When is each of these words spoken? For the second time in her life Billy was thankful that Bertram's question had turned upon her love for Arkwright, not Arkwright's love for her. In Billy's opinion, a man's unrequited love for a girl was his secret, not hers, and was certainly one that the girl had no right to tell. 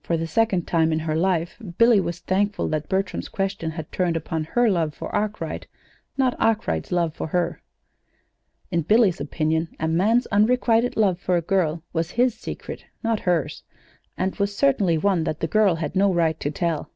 For 0.00 0.16
the 0.16 0.26
second 0.26 0.66
time 0.66 0.92
in 0.92 0.98
her 0.98 1.14
life 1.14 1.56
Billy 1.78 2.00
was 2.00 2.18
thankful 2.18 2.66
that 2.70 2.88
Bertram's 2.88 3.28
question 3.28 3.70
had 3.70 3.92
turned 3.92 4.16
upon 4.16 4.42
her 4.42 4.68
love 4.68 4.92
for 4.92 5.08
Arkwright, 5.14 5.68
not 6.18 6.34
Arkwright's 6.40 6.90
love 6.90 7.14
for 7.14 7.28
her. 7.28 7.62
In 8.72 8.82
Billy's 8.82 9.20
opinion, 9.20 9.68
a 9.78 9.86
man's 9.86 10.26
unrequited 10.32 10.96
love 10.96 11.20
for 11.20 11.36
a 11.36 11.42
girl 11.42 11.84
was 11.92 12.10
his 12.10 12.34
secret, 12.34 12.86
not 13.04 13.20
hers, 13.20 13.62
and 14.18 14.34
was 14.34 14.56
certainly 14.56 14.98
one 14.98 15.22
that 15.22 15.38
the 15.38 15.46
girl 15.46 15.76
had 15.76 15.94
no 15.94 16.12
right 16.12 16.40
to 16.40 16.50
tell. 16.50 16.90